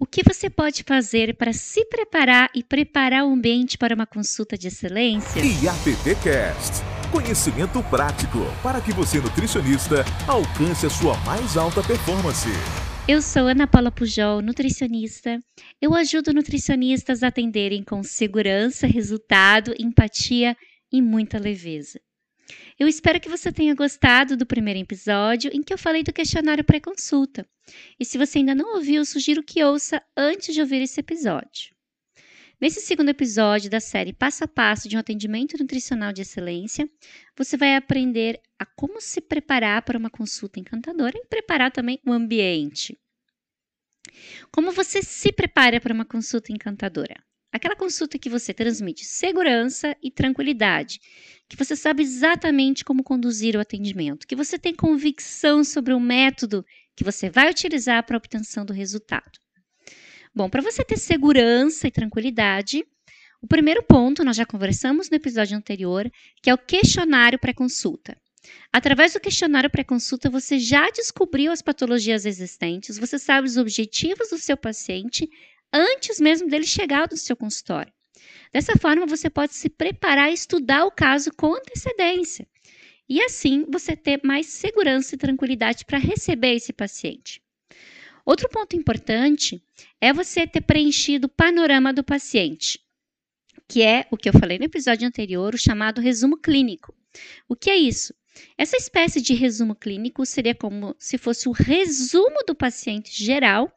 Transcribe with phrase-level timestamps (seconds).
[0.00, 4.56] O que você pode fazer para se preparar e preparar o ambiente para uma consulta
[4.56, 5.40] de excelência?
[5.40, 6.84] IAPTcast.
[7.10, 12.48] Conhecimento prático para que você, nutricionista, alcance a sua mais alta performance.
[13.08, 15.40] Eu sou Ana Paula Pujol, nutricionista.
[15.82, 20.56] Eu ajudo nutricionistas a atenderem com segurança, resultado, empatia
[20.92, 21.98] e muita leveza.
[22.78, 26.64] Eu espero que você tenha gostado do primeiro episódio em que eu falei do questionário
[26.64, 27.46] pré-consulta.
[27.98, 31.76] E se você ainda não ouviu, sugiro que ouça antes de ouvir esse episódio.
[32.60, 36.90] Nesse segundo episódio da série Passo a Passo de um Atendimento Nutricional de Excelência,
[37.36, 42.12] você vai aprender a como se preparar para uma consulta encantadora e preparar também o
[42.12, 42.98] ambiente.
[44.50, 47.27] Como você se prepara para uma consulta encantadora?
[47.52, 51.00] Aquela consulta que você transmite segurança e tranquilidade,
[51.48, 56.64] que você sabe exatamente como conduzir o atendimento, que você tem convicção sobre o método
[56.94, 59.38] que você vai utilizar para a obtenção do resultado.
[60.34, 62.84] Bom, para você ter segurança e tranquilidade,
[63.40, 66.10] o primeiro ponto nós já conversamos no episódio anterior,
[66.42, 68.16] que é o questionário pré-consulta.
[68.72, 74.38] Através do questionário pré-consulta, você já descobriu as patologias existentes, você sabe os objetivos do
[74.38, 75.28] seu paciente
[75.72, 77.92] antes mesmo dele chegar no seu consultório.
[78.52, 82.46] Dessa forma, você pode se preparar e estudar o caso com antecedência.
[83.08, 87.42] E assim você ter mais segurança e tranquilidade para receber esse paciente.
[88.24, 89.62] Outro ponto importante
[90.00, 92.78] é você ter preenchido o panorama do paciente,
[93.66, 96.94] que é o que eu falei no episódio anterior, o chamado resumo clínico.
[97.48, 98.14] O que é isso?
[98.56, 103.72] Essa espécie de resumo clínico seria como se fosse o resumo do paciente geral,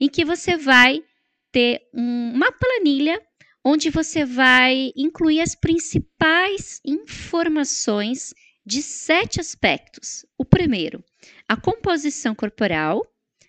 [0.00, 1.04] em que você vai
[1.52, 3.20] ter um, uma planilha
[3.64, 8.34] onde você vai incluir as principais informações
[8.66, 10.24] de sete aspectos.
[10.36, 11.04] O primeiro,
[11.48, 13.06] a composição corporal.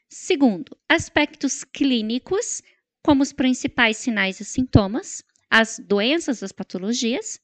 [0.09, 2.61] Segundo, aspectos clínicos,
[3.03, 7.39] como os principais sinais e sintomas, as doenças, as patologias.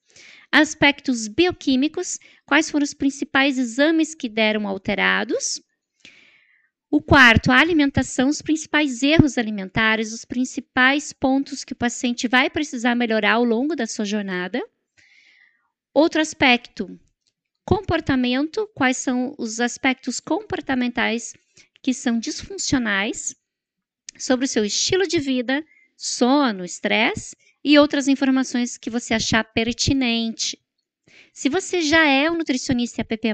[0.51, 5.61] Aspectos bioquímicos, quais foram os principais exames que deram alterados.
[6.91, 12.49] O quarto, a alimentação, os principais erros alimentares, os principais pontos que o paciente vai
[12.49, 14.59] precisar melhorar ao longo da sua jornada.
[15.93, 16.99] Outro aspecto,
[17.63, 21.35] comportamento, quais são os aspectos comportamentais
[21.83, 23.35] que são disfuncionais,
[24.17, 25.63] sobre o seu estilo de vida,
[25.95, 30.57] sono, estresse e outras informações que você achar pertinente.
[31.39, 33.29] Se você já é um nutricionista APP+,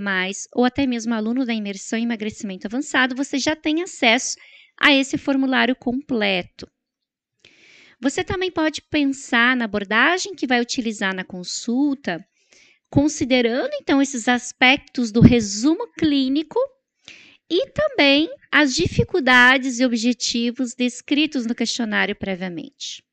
[0.53, 4.37] ou até mesmo aluno da imersão em emagrecimento avançado, você já tem acesso
[4.79, 6.69] a esse formulário completo.
[7.99, 12.23] Você também pode pensar na abordagem que vai utilizar na consulta,
[12.91, 16.59] considerando então esses aspectos do resumo clínico
[17.49, 23.04] e também as dificuldades e objetivos descritos no questionário previamente.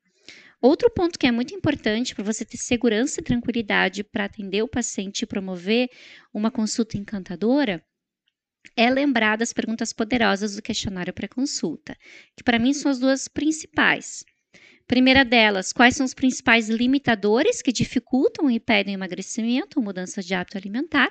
[0.62, 4.68] Outro ponto que é muito importante para você ter segurança e tranquilidade para atender o
[4.68, 5.90] paciente e promover
[6.32, 7.84] uma consulta encantadora
[8.76, 11.98] é lembrar das perguntas poderosas do questionário pré-consulta,
[12.36, 14.24] que para mim são as duas principais.
[14.86, 20.22] Primeira delas, quais são os principais limitadores que dificultam e impedem o emagrecimento ou mudança
[20.22, 21.10] de hábito alimentar?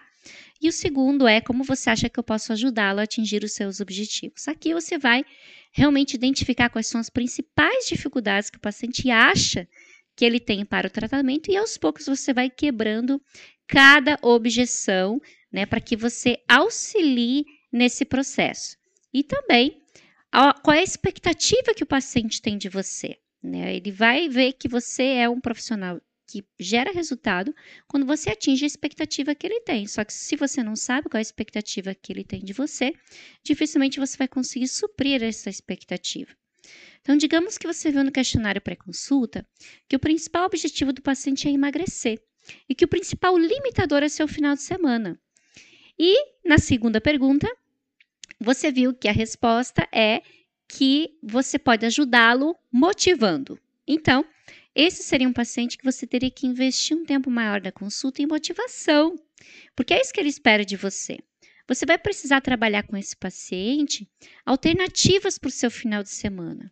[0.61, 3.79] E o segundo é como você acha que eu posso ajudá-lo a atingir os seus
[3.79, 4.47] objetivos.
[4.47, 5.25] Aqui você vai
[5.71, 9.67] realmente identificar quais são as principais dificuldades que o paciente acha
[10.15, 13.21] que ele tem para o tratamento e aos poucos você vai quebrando
[13.65, 15.19] cada objeção,
[15.51, 18.77] né, para que você auxilie nesse processo.
[19.13, 19.81] E também
[20.63, 23.17] qual é a expectativa que o paciente tem de você.
[23.41, 23.75] Né?
[23.75, 25.99] Ele vai ver que você é um profissional
[26.31, 27.53] que gera resultado
[27.87, 29.85] quando você atinge a expectativa que ele tem.
[29.85, 32.93] Só que se você não sabe qual é a expectativa que ele tem de você,
[33.43, 36.31] dificilmente você vai conseguir suprir essa expectativa.
[37.01, 39.45] Então, digamos que você viu no questionário pré-consulta
[39.89, 42.21] que o principal objetivo do paciente é emagrecer
[42.69, 45.19] e que o principal limitador é seu final de semana.
[45.99, 46.15] E
[46.45, 47.47] na segunda pergunta,
[48.39, 50.21] você viu que a resposta é
[50.67, 53.59] que você pode ajudá-lo motivando.
[53.85, 54.23] Então,
[54.75, 58.27] esse seria um paciente que você teria que investir um tempo maior da consulta em
[58.27, 59.15] motivação,
[59.75, 61.17] porque é isso que ele espera de você.
[61.67, 64.07] Você vai precisar trabalhar com esse paciente
[64.45, 66.71] alternativas para o seu final de semana.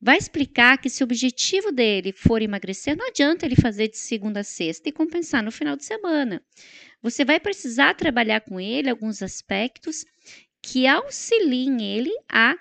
[0.00, 4.40] Vai explicar que se o objetivo dele for emagrecer, não adianta ele fazer de segunda
[4.40, 6.42] a sexta e compensar no final de semana.
[7.00, 10.04] Você vai precisar trabalhar com ele alguns aspectos
[10.60, 12.54] que auxiliem ele a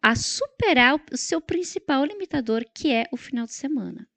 [0.00, 4.08] a superar o seu principal limitador, que é o final de semana.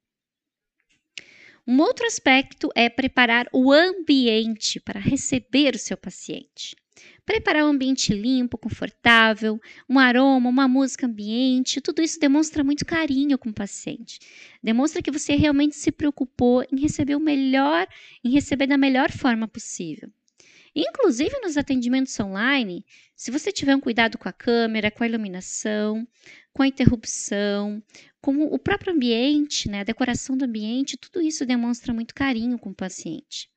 [1.66, 6.76] Um outro aspecto é preparar o ambiente para receber o seu paciente.
[7.24, 13.36] Preparar um ambiente limpo, confortável, um aroma, uma música ambiente, tudo isso demonstra muito carinho
[13.36, 14.20] com o paciente.
[14.62, 17.88] Demonstra que você realmente se preocupou em receber o melhor,
[18.22, 20.08] em receber da melhor forma possível.
[20.78, 22.84] Inclusive nos atendimentos online,
[23.14, 26.06] se você tiver um cuidado com a câmera, com a iluminação,
[26.52, 27.82] com a interrupção,
[28.20, 32.68] com o próprio ambiente, né, a decoração do ambiente, tudo isso demonstra muito carinho com
[32.68, 33.48] o paciente.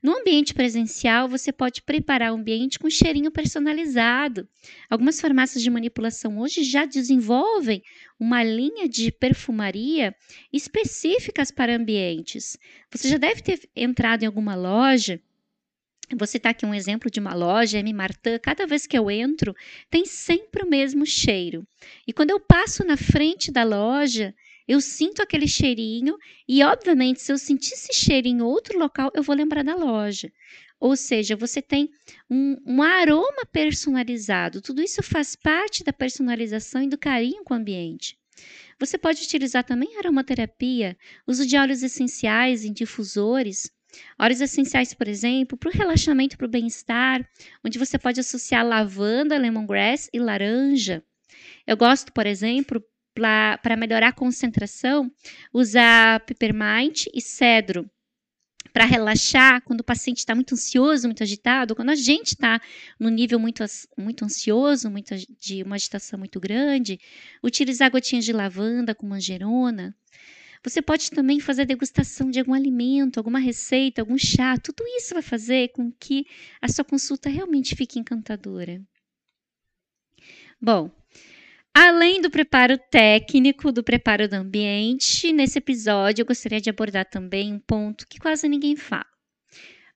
[0.00, 4.48] No ambiente presencial, você pode preparar o ambiente com cheirinho personalizado.
[4.88, 7.82] Algumas farmácias de manipulação hoje já desenvolvem
[8.20, 10.14] uma linha de perfumaria
[10.52, 12.56] específicas para ambientes.
[12.92, 15.20] Você já deve ter entrado em alguma loja
[16.14, 17.92] Vou citar aqui um exemplo de uma loja, M.
[17.92, 18.38] Martin.
[18.40, 19.54] Cada vez que eu entro,
[19.90, 21.66] tem sempre o mesmo cheiro.
[22.06, 24.32] E quando eu passo na frente da loja,
[24.68, 26.16] eu sinto aquele cheirinho
[26.46, 30.32] e, obviamente, se eu sentir esse cheiro em outro local, eu vou lembrar da loja.
[30.78, 31.90] Ou seja, você tem
[32.30, 34.60] um, um, aroma personalizado.
[34.60, 38.16] Tudo isso faz parte da personalização e do carinho com o ambiente.
[38.78, 43.72] Você pode utilizar também aromaterapia, uso de óleos essenciais em difusores,
[44.18, 47.26] óleos essenciais, por exemplo, para o relaxamento, para o bem-estar,
[47.64, 51.02] onde você pode associar lavanda, lemongrass e laranja.
[51.66, 52.82] Eu gosto, por exemplo,
[53.14, 55.10] para melhorar a concentração,
[55.52, 57.90] usar peppermint e cedro
[58.76, 62.60] para relaxar quando o paciente está muito ansioso, muito agitado, quando a gente está
[63.00, 63.64] no nível muito,
[63.96, 67.00] muito ansioso, muito, de uma agitação muito grande,
[67.42, 69.96] utilizar gotinhas de lavanda com manjerona.
[70.66, 74.58] Você pode também fazer degustação de algum alimento, alguma receita, algum chá.
[74.58, 76.26] Tudo isso vai fazer com que
[76.60, 78.82] a sua consulta realmente fique encantadora.
[80.60, 80.90] Bom,
[81.78, 87.52] Além do preparo técnico, do preparo do ambiente, nesse episódio eu gostaria de abordar também
[87.52, 89.04] um ponto que quase ninguém fala,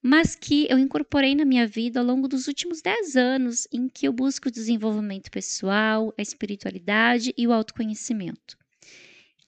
[0.03, 4.07] mas que eu incorporei na minha vida ao longo dos últimos 10 anos, em que
[4.07, 8.59] eu busco o desenvolvimento pessoal, a espiritualidade e o autoconhecimento,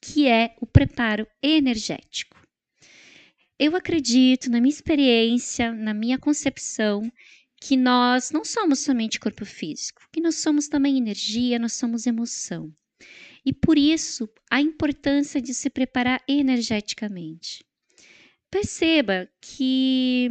[0.03, 2.37] que é o preparo energético.
[3.57, 7.11] Eu acredito, na minha experiência, na minha concepção,
[7.61, 12.75] que nós não somos somente corpo físico, que nós somos também energia, nós somos emoção.
[13.47, 17.65] E por isso, a importância de se preparar energeticamente.
[18.51, 20.31] Perceba que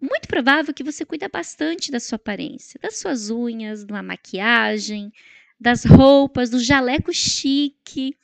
[0.00, 5.12] muito provável que você cuida bastante da sua aparência, das suas unhas, da maquiagem,
[5.60, 8.16] das roupas, do jaleco chique,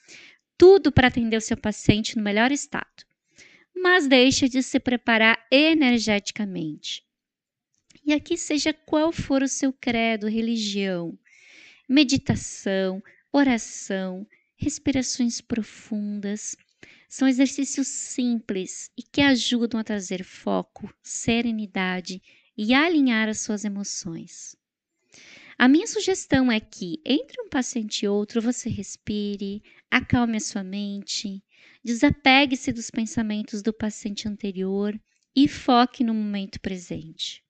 [0.57, 3.05] tudo para atender o seu paciente no melhor estado.
[3.75, 7.05] Mas deixa de se preparar energeticamente.
[8.05, 11.19] E aqui, seja qual for o seu credo, religião,
[11.89, 13.03] meditação,
[13.33, 16.57] oração, respirações profundas,
[17.09, 22.21] são exercícios simples e que ajudam a trazer foco, serenidade
[22.57, 24.57] e alinhar as suas emoções.
[25.57, 30.65] A minha sugestão é que, entre um paciente e outro, você respire, acalme a sua
[30.65, 31.43] mente,
[31.83, 34.99] desapegue-se dos pensamentos do paciente anterior
[35.35, 37.45] e foque no momento presente.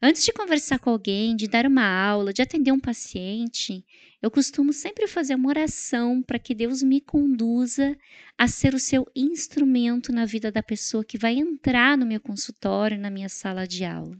[0.00, 3.84] Antes de conversar com alguém, de dar uma aula, de atender um paciente,
[4.22, 7.98] eu costumo sempre fazer uma oração para que Deus me conduza
[8.38, 12.96] a ser o seu instrumento na vida da pessoa que vai entrar no meu consultório,
[12.96, 14.16] na minha sala de aula.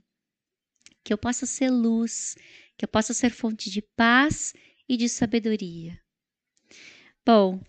[1.04, 2.34] Que eu possa ser luz,
[2.76, 4.54] que eu possa ser fonte de paz
[4.88, 5.98] e de sabedoria.
[7.24, 7.60] Bom,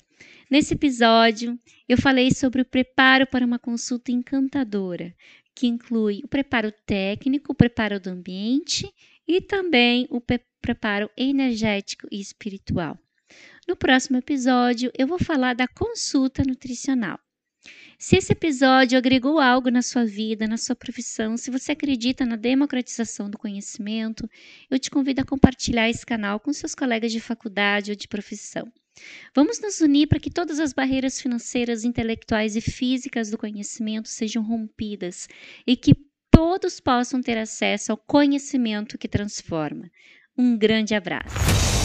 [0.50, 5.14] nesse episódio eu falei sobre o preparo para uma consulta encantadora,
[5.56, 8.90] que inclui o preparo técnico, o preparo do ambiente
[9.28, 10.22] e também o
[10.62, 12.98] preparo energético e espiritual.
[13.68, 17.20] No próximo episódio, eu vou falar da consulta nutricional.
[18.02, 22.38] Se esse episódio agregou algo na sua vida, na sua profissão, se você acredita na
[22.38, 24.28] democratização do conhecimento,
[24.72, 28.72] eu te convido a compartilhar esse canal com seus colegas de faculdade ou de profissão.
[29.36, 34.44] Vamos nos unir para que todas as barreiras financeiras, intelectuais e físicas do conhecimento sejam
[34.44, 35.28] rompidas
[35.68, 35.94] e que
[36.32, 39.92] todos possam ter acesso ao conhecimento que transforma.
[40.38, 41.79] Um grande abraço.